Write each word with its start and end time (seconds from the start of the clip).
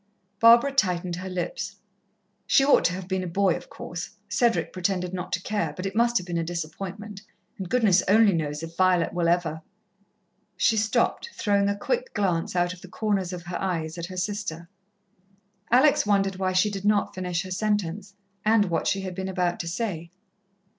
Barbara 0.39 0.71
tightened 0.71 1.17
her 1.17 1.29
lips. 1.29 1.75
"She 2.47 2.65
ought 2.65 2.83
to 2.85 2.93
have 2.93 3.07
been 3.07 3.21
a 3.21 3.27
boy, 3.27 3.53
of 3.55 3.69
course. 3.69 4.09
Cedric 4.29 4.73
pretended 4.73 5.13
not 5.13 5.31
to 5.33 5.41
care, 5.43 5.73
but 5.75 5.85
it 5.85 5.95
must 5.95 6.17
have 6.17 6.25
been 6.25 6.39
a 6.39 6.43
disappointment 6.43 7.21
and 7.59 7.69
goodness 7.69 8.01
only 8.07 8.33
knows 8.33 8.63
if 8.63 8.75
Violet 8.75 9.13
will 9.13 9.27
ever" 9.29 9.61
She 10.57 10.75
stopped, 10.75 11.29
throwing 11.33 11.69
a 11.69 11.77
quick 11.77 12.15
glance 12.15 12.55
out 12.55 12.73
of 12.73 12.81
the 12.81 12.87
corners 12.87 13.31
of 13.31 13.43
her 13.43 13.61
eyes 13.61 13.95
at 13.99 14.07
her 14.07 14.17
sister. 14.17 14.67
Alex 15.69 16.03
wondered 16.03 16.37
why 16.37 16.51
she 16.53 16.71
did 16.71 16.83
not 16.83 17.13
finish 17.13 17.43
her 17.43 17.51
sentence, 17.51 18.15
and 18.43 18.71
what 18.71 18.87
she 18.87 19.01
had 19.01 19.13
been 19.13 19.29
about 19.29 19.59
to 19.59 19.67
say. 19.67 20.09